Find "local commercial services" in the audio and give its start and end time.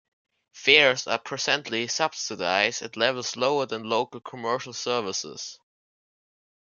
3.87-5.59